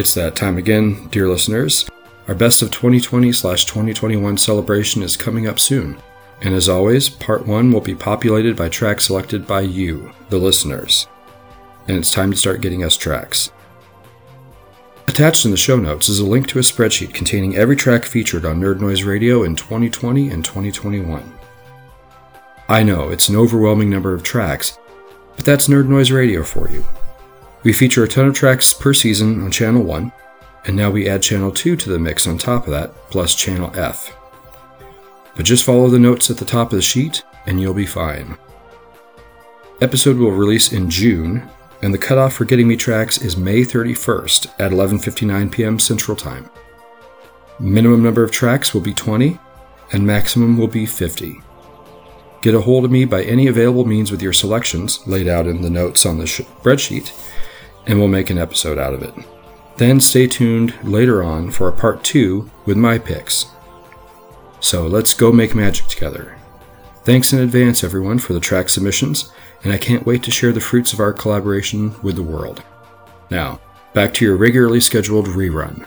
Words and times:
It's 0.00 0.14
that 0.14 0.34
time 0.34 0.56
again, 0.56 1.08
dear 1.08 1.28
listeners. 1.28 1.86
Our 2.26 2.34
best 2.34 2.62
of 2.62 2.70
2020 2.70 3.32
slash 3.32 3.66
2021 3.66 4.38
celebration 4.38 5.02
is 5.02 5.14
coming 5.14 5.46
up 5.46 5.60
soon. 5.60 6.00
And 6.40 6.54
as 6.54 6.70
always, 6.70 7.10
part 7.10 7.46
one 7.46 7.70
will 7.70 7.82
be 7.82 7.94
populated 7.94 8.56
by 8.56 8.70
tracks 8.70 9.08
selected 9.08 9.46
by 9.46 9.60
you, 9.60 10.10
the 10.30 10.38
listeners. 10.38 11.06
And 11.86 11.98
it's 11.98 12.10
time 12.10 12.30
to 12.30 12.36
start 12.38 12.62
getting 12.62 12.82
us 12.82 12.96
tracks. 12.96 13.52
Attached 15.06 15.44
in 15.44 15.50
the 15.50 15.58
show 15.58 15.76
notes 15.76 16.08
is 16.08 16.18
a 16.18 16.24
link 16.24 16.48
to 16.48 16.58
a 16.58 16.62
spreadsheet 16.62 17.12
containing 17.12 17.56
every 17.56 17.76
track 17.76 18.06
featured 18.06 18.46
on 18.46 18.58
Nerd 18.58 18.80
Noise 18.80 19.02
Radio 19.02 19.42
in 19.42 19.54
2020 19.54 20.30
and 20.30 20.42
2021. 20.42 21.30
I 22.70 22.82
know 22.82 23.10
it's 23.10 23.28
an 23.28 23.36
overwhelming 23.36 23.90
number 23.90 24.14
of 24.14 24.22
tracks, 24.22 24.78
but 25.36 25.44
that's 25.44 25.68
Nerd 25.68 25.88
Noise 25.88 26.10
Radio 26.10 26.42
for 26.42 26.70
you. 26.70 26.86
We 27.62 27.74
feature 27.74 28.04
a 28.04 28.08
ton 28.08 28.26
of 28.26 28.34
tracks 28.34 28.72
per 28.72 28.94
season 28.94 29.42
on 29.42 29.50
Channel 29.50 29.82
1, 29.82 30.12
and 30.64 30.74
now 30.74 30.90
we 30.90 31.06
add 31.06 31.20
Channel 31.20 31.52
2 31.52 31.76
to 31.76 31.90
the 31.90 31.98
mix 31.98 32.26
on 32.26 32.38
top 32.38 32.64
of 32.64 32.70
that, 32.70 32.94
plus 33.10 33.34
Channel 33.34 33.70
F. 33.76 34.16
But 35.36 35.44
just 35.44 35.66
follow 35.66 35.88
the 35.88 35.98
notes 35.98 36.30
at 36.30 36.38
the 36.38 36.46
top 36.46 36.72
of 36.72 36.76
the 36.76 36.82
sheet, 36.82 37.22
and 37.44 37.60
you'll 37.60 37.74
be 37.74 37.84
fine. 37.84 38.38
Episode 39.82 40.16
will 40.16 40.30
release 40.30 40.72
in 40.72 40.88
June, 40.88 41.50
and 41.82 41.92
the 41.92 41.98
cutoff 41.98 42.32
for 42.32 42.46
getting 42.46 42.66
me 42.66 42.76
tracks 42.76 43.20
is 43.20 43.36
May 43.36 43.60
31st 43.60 44.46
at 44.58 44.72
11:59 44.72 45.52
p.m. 45.52 45.78
Central 45.78 46.16
Time. 46.16 46.48
Minimum 47.58 48.02
number 48.02 48.22
of 48.22 48.30
tracks 48.30 48.72
will 48.72 48.80
be 48.80 48.94
20, 48.94 49.38
and 49.92 50.06
maximum 50.06 50.56
will 50.56 50.68
be 50.68 50.86
50. 50.86 51.42
Get 52.40 52.54
a 52.54 52.60
hold 52.62 52.86
of 52.86 52.90
me 52.90 53.04
by 53.04 53.22
any 53.24 53.48
available 53.48 53.84
means 53.84 54.10
with 54.10 54.22
your 54.22 54.32
selections, 54.32 55.06
laid 55.06 55.28
out 55.28 55.46
in 55.46 55.60
the 55.60 55.68
notes 55.68 56.06
on 56.06 56.16
the 56.16 56.24
spreadsheet, 56.24 57.12
and 57.90 57.98
we'll 57.98 58.08
make 58.08 58.30
an 58.30 58.38
episode 58.38 58.78
out 58.78 58.94
of 58.94 59.02
it. 59.02 59.12
Then 59.76 60.00
stay 60.00 60.28
tuned 60.28 60.72
later 60.84 61.24
on 61.24 61.50
for 61.50 61.66
a 61.66 61.72
part 61.72 62.04
two 62.04 62.48
with 62.64 62.76
my 62.76 62.98
picks. 62.98 63.46
So 64.60 64.86
let's 64.86 65.12
go 65.12 65.32
make 65.32 65.56
magic 65.56 65.86
together. 65.86 66.38
Thanks 67.04 67.32
in 67.32 67.40
advance, 67.40 67.82
everyone, 67.82 68.20
for 68.20 68.32
the 68.32 68.38
track 68.38 68.68
submissions, 68.68 69.32
and 69.64 69.72
I 69.72 69.78
can't 69.78 70.06
wait 70.06 70.22
to 70.22 70.30
share 70.30 70.52
the 70.52 70.60
fruits 70.60 70.92
of 70.92 71.00
our 71.00 71.12
collaboration 71.12 72.00
with 72.00 72.14
the 72.14 72.22
world. 72.22 72.62
Now, 73.28 73.58
back 73.92 74.14
to 74.14 74.24
your 74.24 74.36
regularly 74.36 74.80
scheduled 74.80 75.26
rerun. 75.26 75.84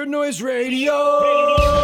Nerd 0.00 0.08
Noise 0.08 0.40
Radio! 0.40 1.20
Territory 1.20 1.79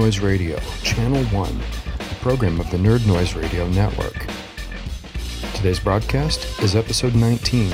Noise 0.00 0.20
Radio, 0.20 0.58
Channel 0.82 1.22
1, 1.24 1.60
a 2.10 2.14
program 2.22 2.58
of 2.58 2.70
the 2.70 2.78
Nerd 2.78 3.06
Noise 3.06 3.34
Radio 3.34 3.68
Network. 3.68 4.26
Today's 5.52 5.78
broadcast 5.78 6.58
is 6.62 6.74
episode 6.74 7.14
19 7.14 7.70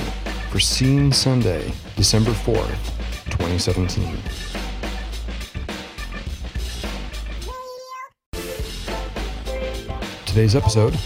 for 0.51 0.59
Scene 0.59 1.13
Sunday, 1.13 1.73
December 1.95 2.33
4th, 2.33 2.85
2017. 3.31 4.19
Today's 10.27 10.57
episode 10.57 10.99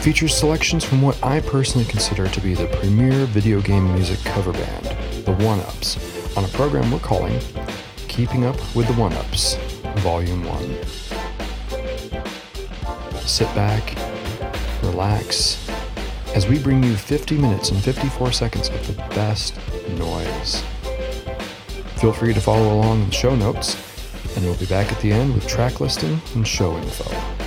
features 0.00 0.36
selections 0.36 0.84
from 0.84 1.02
what 1.02 1.20
I 1.24 1.40
personally 1.40 1.88
consider 1.88 2.28
to 2.28 2.40
be 2.40 2.54
the 2.54 2.68
premier 2.68 3.26
video 3.26 3.60
game 3.60 3.92
music 3.94 4.20
cover 4.20 4.52
band, 4.52 4.96
the 5.24 5.34
One 5.44 5.58
Ups, 5.58 6.36
on 6.36 6.44
a 6.44 6.48
program 6.48 6.88
we're 6.92 7.00
calling 7.00 7.40
Keeping 8.06 8.44
Up 8.46 8.54
with 8.76 8.86
the 8.86 8.94
One 8.94 9.12
Ups, 9.14 9.56
Volume 9.98 10.44
1. 10.44 10.84
Sit 13.26 13.52
back, 13.54 13.96
relax, 14.82 15.68
as 16.34 16.46
we 16.46 16.58
bring 16.58 16.82
you 16.82 16.94
50 16.94 17.36
minutes 17.36 17.70
and 17.70 17.82
54 17.82 18.32
seconds 18.32 18.68
of 18.68 18.86
the 18.86 18.92
best 19.14 19.58
noise. 19.90 20.62
Feel 21.96 22.12
free 22.12 22.32
to 22.32 22.40
follow 22.40 22.74
along 22.74 23.02
in 23.02 23.08
the 23.08 23.14
show 23.14 23.34
notes, 23.34 23.76
and 24.36 24.44
we'll 24.44 24.54
be 24.56 24.66
back 24.66 24.92
at 24.92 25.00
the 25.00 25.10
end 25.12 25.34
with 25.34 25.46
track 25.48 25.80
listing 25.80 26.20
and 26.34 26.46
show 26.46 26.76
info. 26.76 27.37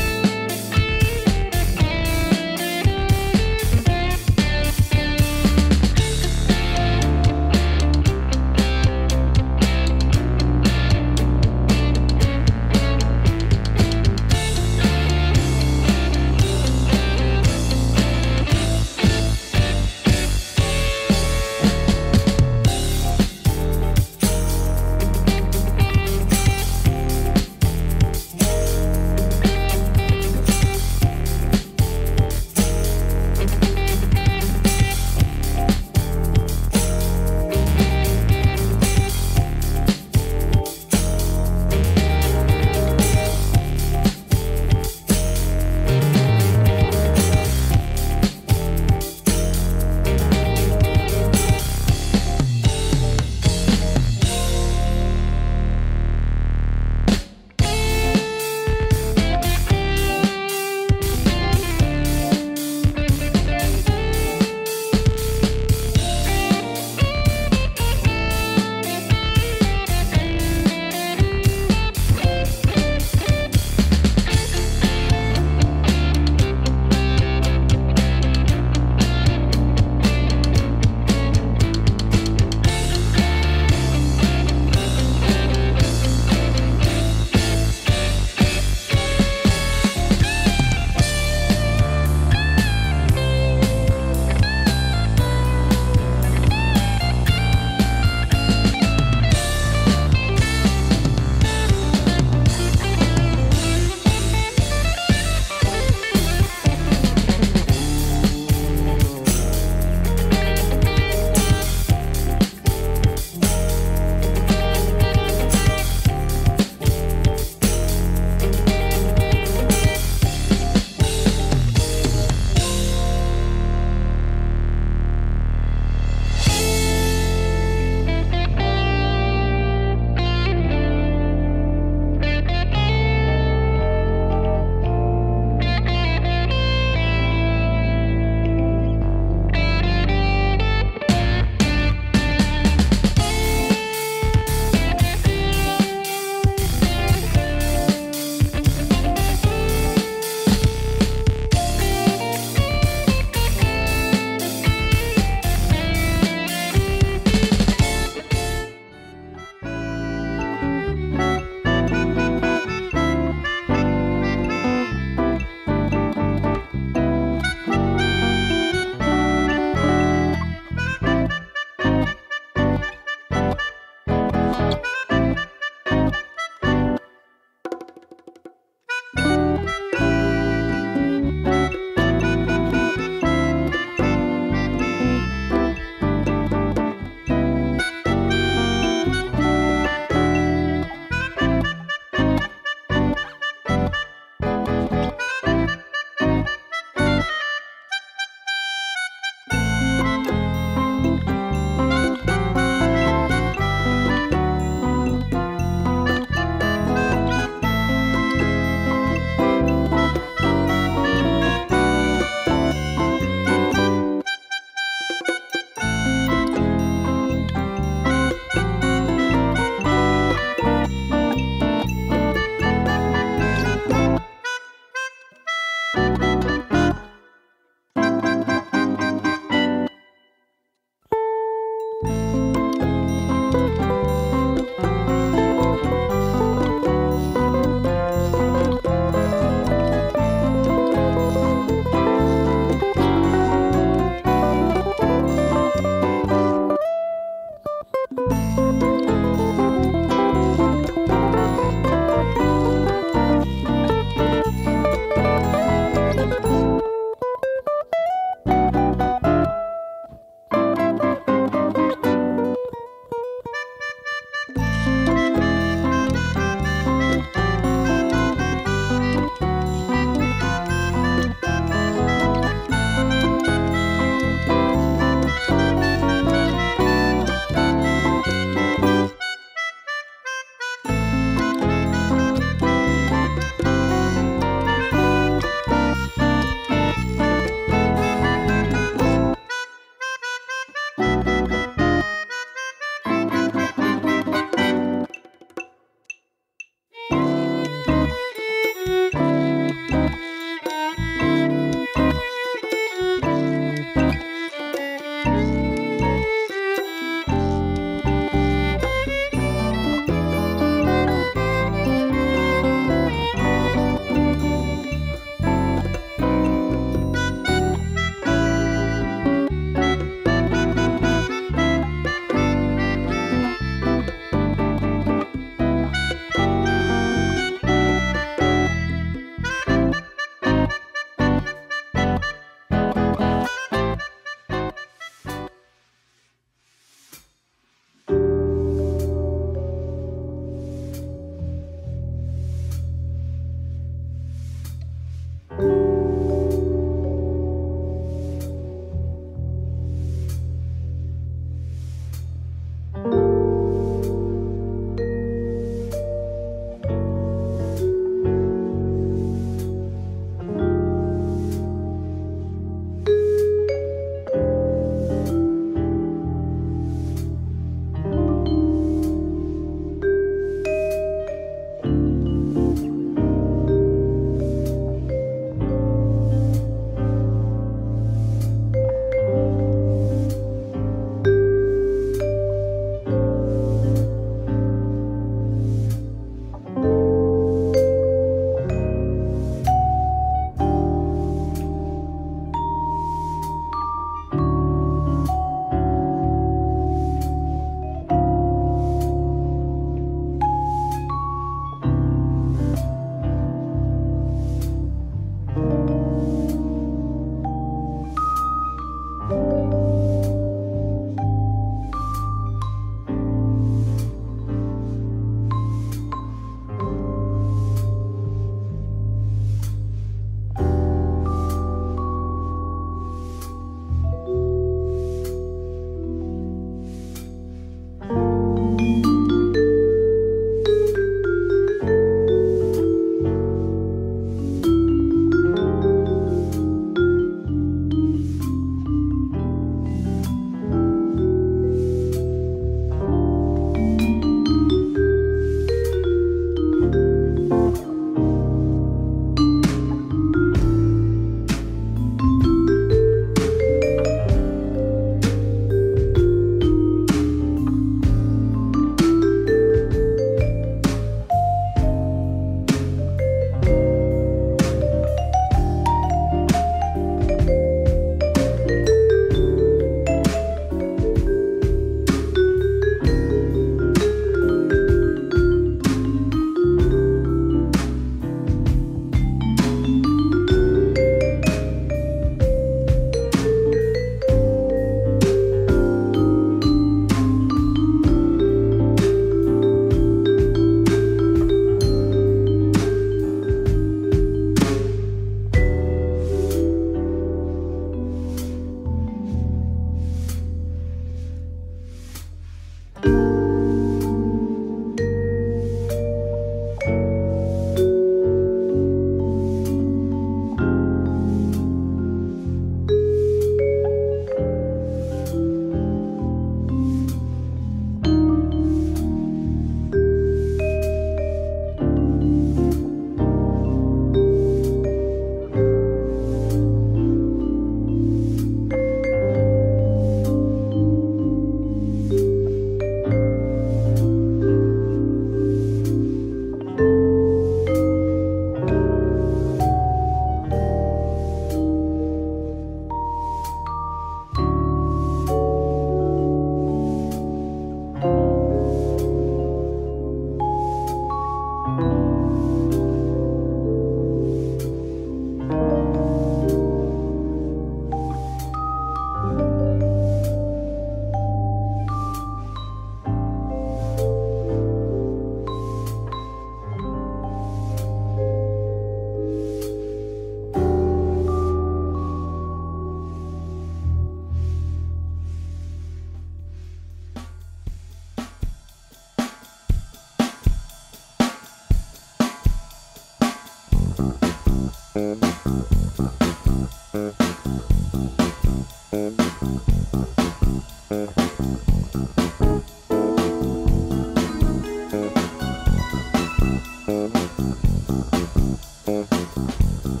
Música 598.87 600.00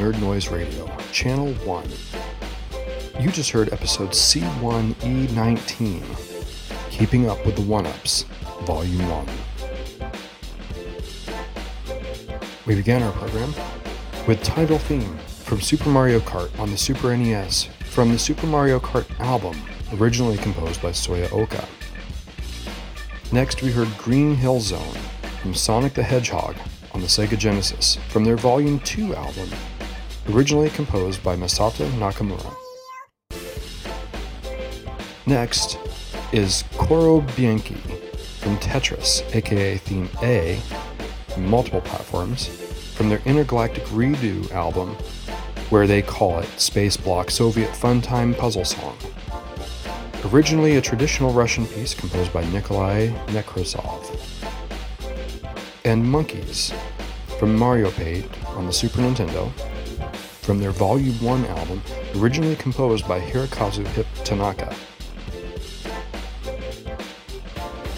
Nerd 0.00 0.18
Noise 0.18 0.48
Radio, 0.48 0.90
Channel 1.12 1.52
1. 1.52 1.88
You 3.20 3.30
just 3.30 3.50
heard 3.50 3.70
episode 3.70 4.12
C1E19, 4.12 6.90
Keeping 6.90 7.28
Up 7.28 7.44
with 7.44 7.56
the 7.56 7.60
One 7.60 7.86
Ups, 7.86 8.22
Volume 8.62 9.06
1. 9.10 9.28
We 12.64 12.76
began 12.76 13.02
our 13.02 13.12
program 13.12 13.52
with 14.26 14.42
title 14.42 14.78
theme 14.78 15.18
from 15.18 15.60
Super 15.60 15.90
Mario 15.90 16.20
Kart 16.20 16.58
on 16.58 16.70
the 16.70 16.78
Super 16.78 17.14
NES 17.14 17.68
from 17.90 18.10
the 18.10 18.18
Super 18.18 18.46
Mario 18.46 18.80
Kart 18.80 19.04
album, 19.20 19.60
originally 19.98 20.38
composed 20.38 20.80
by 20.80 20.92
Soyo 20.92 21.30
Oka. 21.30 21.68
Next, 23.32 23.60
we 23.60 23.70
heard 23.70 23.94
Green 23.98 24.34
Hill 24.34 24.60
Zone 24.60 24.96
from 25.42 25.52
Sonic 25.52 25.92
the 25.92 26.02
Hedgehog 26.02 26.56
on 26.92 27.02
the 27.02 27.06
Sega 27.06 27.36
Genesis 27.36 27.98
from 28.08 28.24
their 28.24 28.38
Volume 28.38 28.80
2 28.80 29.14
album, 29.14 29.50
originally 30.30 30.70
composed 30.70 31.22
by 31.22 31.36
Masato 31.36 31.88
Nakamura. 31.92 32.54
Next 35.26 35.78
is 36.32 36.64
Koro 36.76 37.20
Bianchi 37.36 37.74
from 38.38 38.56
Tetris, 38.58 39.22
aka 39.34 39.76
Theme 39.78 40.08
A, 40.22 40.60
multiple 41.38 41.80
platforms, 41.80 42.46
from 42.94 43.08
their 43.08 43.20
Intergalactic 43.24 43.84
Redo 43.84 44.50
album, 44.52 44.90
where 45.70 45.86
they 45.86 46.02
call 46.02 46.38
it 46.40 46.48
Space 46.60 46.96
Block 46.96 47.30
Soviet 47.30 47.70
Funtime 47.70 48.36
Puzzle 48.36 48.64
Song. 48.64 48.96
Originally 50.32 50.76
a 50.76 50.80
traditional 50.80 51.32
Russian 51.32 51.66
piece 51.66 51.94
composed 51.94 52.32
by 52.32 52.44
Nikolai 52.50 53.08
Nekrasov 53.28 54.18
and 55.84 56.04
Monkeys 56.04 56.72
from 57.38 57.56
Mario 57.56 57.90
Paint 57.92 58.28
on 58.48 58.66
the 58.66 58.72
Super 58.72 59.00
Nintendo 59.00 59.50
from 60.50 60.58
their 60.58 60.72
Volume 60.72 61.14
1 61.24 61.46
album, 61.46 61.80
originally 62.16 62.56
composed 62.56 63.06
by 63.06 63.20
Hirokazu 63.20 63.86
Hip 63.86 64.06
Tanaka. 64.24 64.74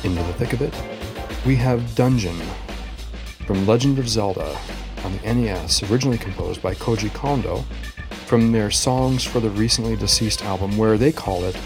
Into 0.04 0.22
the 0.22 0.34
thick 0.34 0.52
of 0.52 0.60
it, 0.60 0.74
we 1.46 1.56
have 1.56 1.94
Dungeon 1.94 2.38
from 3.46 3.66
Legend 3.66 3.98
of 3.98 4.06
Zelda 4.06 4.54
on 5.02 5.16
the 5.16 5.34
NES, 5.34 5.90
originally 5.90 6.18
composed 6.18 6.60
by 6.60 6.74
Koji 6.74 7.10
Kondo, 7.14 7.64
from 8.26 8.52
their 8.52 8.70
Songs 8.70 9.24
for 9.24 9.40
the 9.40 9.48
Recently 9.48 9.96
Deceased 9.96 10.44
album, 10.44 10.76
where 10.76 10.98
they 10.98 11.10
call 11.10 11.44
it 11.44 11.56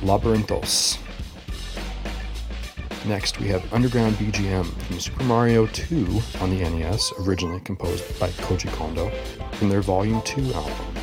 Labyrinthos. 0.00 0.96
Next, 3.06 3.38
we 3.38 3.46
have 3.48 3.72
Underground 3.72 4.16
BGM 4.16 4.66
from 4.66 4.98
Super 4.98 5.22
Mario 5.22 5.66
2 5.66 6.20
on 6.40 6.50
the 6.50 6.68
NES, 6.68 7.12
originally 7.20 7.60
composed 7.60 8.18
by 8.18 8.30
Koji 8.30 8.68
Kondo, 8.72 9.10
from 9.52 9.68
their 9.68 9.80
Volume 9.80 10.20
2 10.22 10.52
album. 10.52 10.94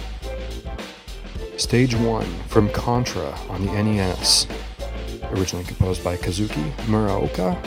Stage 1.55 1.95
1 1.95 2.25
from 2.49 2.69
Contra 2.71 3.33
on 3.47 3.65
the 3.65 3.71
NES, 3.71 4.47
originally 5.31 5.63
composed 5.63 6.03
by 6.03 6.17
Kazuki 6.17 6.69
Muraoka, 6.87 7.57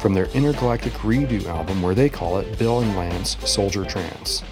from 0.00 0.12
their 0.12 0.26
Intergalactic 0.34 0.94
Redo 0.94 1.46
album, 1.46 1.80
where 1.80 1.94
they 1.94 2.08
call 2.08 2.38
it 2.38 2.58
Bill 2.58 2.80
and 2.80 2.96
Lance 2.96 3.36
Soldier 3.48 3.84
Trance. 3.84 4.42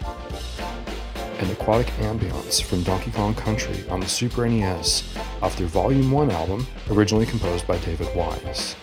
And 1.41 1.51
Aquatic 1.51 1.89
Ambience 1.99 2.63
from 2.63 2.85
Donkey 2.85 3.11
Kong 3.11 3.35
Country 3.35 3.85
on 3.89 3.99
the 3.99 4.07
Super 4.07 4.49
NES, 4.49 5.03
off 5.43 5.57
their 5.57 5.67
Volume 5.67 6.13
1 6.13 6.31
album, 6.31 6.65
originally 6.93 7.27
composed 7.27 7.67
by 7.67 7.77
David 7.79 8.15
Wise 8.15 8.77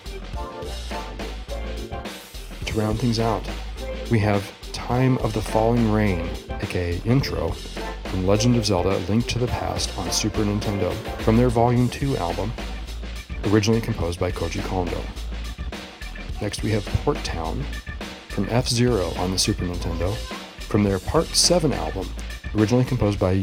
to 2.74 2.80
round 2.80 2.98
things 2.98 3.18
out, 3.18 3.48
we 4.10 4.18
have 4.18 4.52
Time 4.72 5.18
of 5.18 5.32
the 5.32 5.40
Falling 5.40 5.90
Rain, 5.92 6.28
aka 6.60 7.00
Intro, 7.04 7.50
from 8.04 8.26
Legend 8.26 8.56
of 8.56 8.66
Zelda 8.66 8.98
Link 9.08 9.26
to 9.28 9.38
the 9.38 9.46
Past 9.46 9.96
on 9.98 10.10
Super 10.10 10.42
Nintendo, 10.42 10.92
from 11.22 11.36
their 11.36 11.48
Volume 11.48 11.88
2 11.88 12.16
album, 12.16 12.52
originally 13.46 13.80
composed 13.80 14.18
by 14.18 14.30
Koji 14.30 14.64
Kondo. 14.64 15.00
Next, 16.40 16.62
we 16.62 16.70
have 16.70 16.84
Port 16.86 17.16
Town 17.24 17.64
from 18.28 18.48
F 18.50 18.68
Zero 18.68 19.10
on 19.18 19.30
the 19.30 19.38
Super 19.38 19.64
Nintendo, 19.64 20.14
from 20.60 20.82
their 20.82 20.98
Part 20.98 21.26
7 21.26 21.72
album, 21.72 22.08
originally 22.56 22.84
composed 22.84 23.18
by 23.18 23.36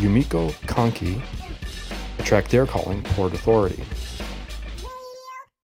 Yumiko 0.00 0.52
Kanki, 0.66 1.20
a 2.18 2.22
track 2.22 2.48
they're 2.48 2.66
calling 2.66 3.02
Port 3.02 3.34
Authority. 3.34 3.84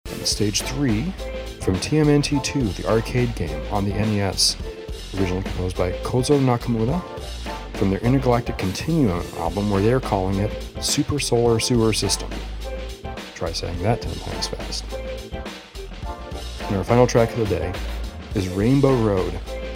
And 0.07 0.27
Stage 0.27 0.63
3 0.63 1.13
from 1.61 1.75
TMNT 1.77 2.43
2, 2.43 2.63
the 2.83 2.89
arcade 2.89 3.35
game 3.35 3.63
on 3.71 3.85
the 3.85 3.93
NES, 3.93 4.57
originally 5.15 5.43
composed 5.43 5.77
by 5.77 5.93
Kozo 6.03 6.41
Nakamura, 6.41 7.03
from 7.77 7.91
their 7.91 8.01
Intergalactic 8.01 8.57
Continuum 8.57 9.25
album, 9.37 9.71
where 9.71 9.83
they're 9.83 10.01
calling 10.01 10.39
it 10.39 10.51
Super 10.83 11.19
Solar 11.19 11.61
Sewer 11.61 11.93
System. 11.93 12.31
Try 13.35 13.53
saying 13.53 13.83
that 13.83 14.01
10 14.01 14.15
times 14.15 14.49
fast. 14.49 14.85
And 16.69 16.77
our 16.77 16.85
final 16.85 17.07
track 17.07 17.31
of 17.33 17.39
the 17.39 17.47
day 17.47 17.73
is 18.35 18.49
Rainbow 18.49 18.95
Road 19.03 19.33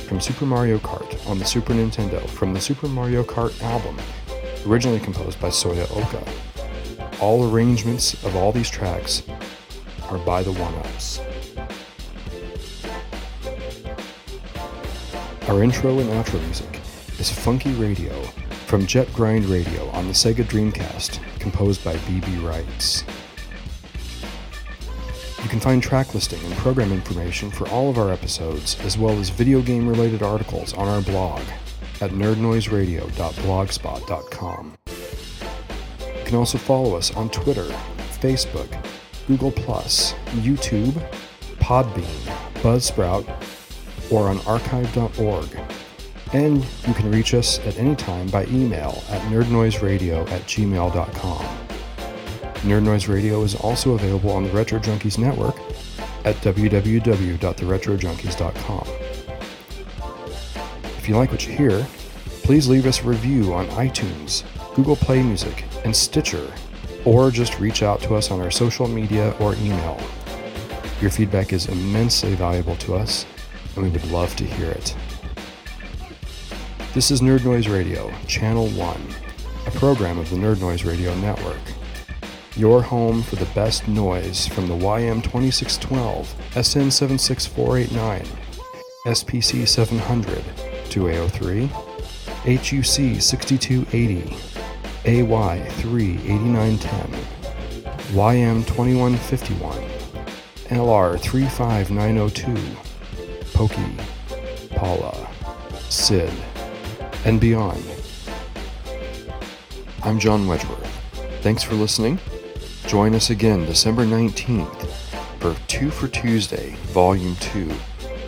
from 0.06 0.20
Super 0.20 0.46
Mario 0.46 0.78
Kart 0.78 1.28
on 1.28 1.38
the 1.38 1.44
Super 1.44 1.74
Nintendo 1.74 2.26
from 2.30 2.54
the 2.54 2.60
Super 2.60 2.88
Mario 2.88 3.22
Kart 3.24 3.60
album, 3.62 3.98
originally 4.66 5.00
composed 5.00 5.38
by 5.40 5.48
Soyo 5.48 5.84
Oka. 5.96 7.20
All 7.20 7.50
arrangements 7.50 8.14
of 8.24 8.36
all 8.36 8.52
these 8.52 8.70
tracks 8.70 9.22
are 10.10 10.18
by 10.18 10.42
the 10.42 10.52
One 10.52 10.74
Ups. 10.76 11.20
Our 15.48 15.62
intro 15.62 15.98
and 15.98 16.08
outro 16.08 16.40
music 16.42 16.80
is 17.20 17.30
Funky 17.30 17.74
Radio 17.74 18.18
from 18.66 18.86
Jet 18.86 19.12
Grind 19.12 19.44
Radio 19.44 19.90
on 19.90 20.06
the 20.06 20.14
Sega 20.14 20.42
Dreamcast, 20.42 21.20
composed 21.38 21.84
by 21.84 21.96
BB 21.96 22.42
Rights. 22.42 23.04
You 25.42 25.48
can 25.50 25.60
find 25.60 25.82
track 25.82 26.14
listing 26.14 26.42
and 26.46 26.54
program 26.54 26.92
information 26.92 27.50
for 27.50 27.68
all 27.68 27.90
of 27.90 27.98
our 27.98 28.10
episodes, 28.10 28.80
as 28.86 28.96
well 28.96 29.18
as 29.18 29.28
video 29.28 29.60
game 29.60 29.86
related 29.86 30.22
articles 30.22 30.72
on 30.72 30.88
our 30.88 31.02
blog 31.02 31.42
at 32.00 32.12
nerdnoiseradio.blogspot.com. 32.12 34.78
You 34.88 36.24
can 36.24 36.36
also 36.36 36.56
follow 36.56 36.96
us 36.96 37.14
on 37.14 37.28
Twitter, 37.28 37.66
Facebook, 38.18 38.82
Google, 39.26 39.52
Plus, 39.52 40.14
YouTube, 40.36 41.06
Podbean, 41.58 42.32
Buzzsprout, 42.62 43.26
or 44.14 44.28
on 44.28 44.38
archive.org. 44.46 45.58
And 46.32 46.64
you 46.86 46.94
can 46.94 47.10
reach 47.10 47.34
us 47.34 47.58
at 47.60 47.78
any 47.78 47.96
time 47.96 48.28
by 48.28 48.46
email 48.46 49.02
at 49.10 49.20
nerdnoiseradio 49.22 50.30
at 50.30 50.42
gmail.com. 50.42 51.64
Nerd 52.64 52.84
Noise 52.84 53.08
Radio 53.08 53.42
is 53.42 53.56
also 53.56 53.92
available 53.92 54.30
on 54.30 54.44
the 54.44 54.50
Retro 54.50 54.78
Junkies 54.78 55.18
network 55.18 55.56
at 56.24 56.36
www.theretrojunkies.com. 56.36 58.88
If 60.96 61.08
you 61.08 61.16
like 61.16 61.30
what 61.30 61.46
you 61.46 61.52
hear, 61.52 61.86
please 62.42 62.66
leave 62.68 62.86
us 62.86 63.02
a 63.02 63.04
review 63.04 63.52
on 63.52 63.66
iTunes, 63.68 64.44
Google 64.74 64.96
Play 64.96 65.22
Music, 65.22 65.66
and 65.84 65.94
Stitcher, 65.94 66.50
or 67.04 67.30
just 67.30 67.60
reach 67.60 67.82
out 67.82 68.00
to 68.00 68.14
us 68.14 68.30
on 68.30 68.40
our 68.40 68.50
social 68.50 68.88
media 68.88 69.32
or 69.40 69.54
email. 69.56 70.00
Your 71.02 71.10
feedback 71.10 71.52
is 71.52 71.68
immensely 71.68 72.34
valuable 72.34 72.76
to 72.76 72.94
us, 72.94 73.26
and 73.76 73.84
we 73.84 73.90
would 73.90 74.10
love 74.10 74.34
to 74.36 74.44
hear 74.44 74.70
it. 74.70 74.96
This 76.94 77.10
is 77.10 77.20
Nerd 77.20 77.44
Noise 77.44 77.68
Radio, 77.68 78.12
Channel 78.26 78.68
1, 78.68 79.06
a 79.66 79.70
program 79.72 80.18
of 80.18 80.30
the 80.30 80.36
Nerd 80.36 80.60
Noise 80.60 80.84
Radio 80.84 81.14
Network. 81.16 81.58
Your 82.56 82.82
home 82.82 83.22
for 83.22 83.36
the 83.36 83.46
best 83.46 83.88
noise 83.88 84.46
from 84.46 84.68
the 84.68 84.76
YM2612, 84.76 86.26
SN76489, 86.52 88.26
SPC 89.06 89.66
700, 89.66 90.38
2A03, 90.88 91.68
HUC 92.44 93.20
6280, 93.20 94.36
AY 95.06 95.68
38910, 95.70 97.34
Pokey, 103.54 103.96
Paula, 104.74 105.28
Sid, 105.88 106.32
and 107.24 107.40
beyond. 107.40 107.82
I'm 110.02 110.18
John 110.18 110.46
Wedgeworth. 110.48 110.90
Thanks 111.40 111.62
for 111.62 111.74
listening. 111.74 112.18
Join 112.88 113.14
us 113.14 113.30
again 113.30 113.64
December 113.64 114.04
19th 114.04 114.86
for 115.38 115.54
Two 115.68 115.90
for 115.90 116.08
Tuesday, 116.08 116.74
Volume 116.86 117.36
2, 117.36 117.70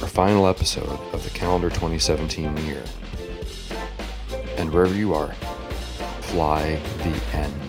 our 0.01 0.07
final 0.07 0.47
episode 0.47 0.99
of 1.13 1.25
the 1.25 1.31
calendar 1.31 1.71
2017 1.71 2.57
year. 2.59 2.85
And 4.57 4.73
wherever 4.73 4.95
you 4.95 5.13
are, 5.13 5.33
fly 6.21 6.81
the 6.99 7.37
N. 7.37 7.66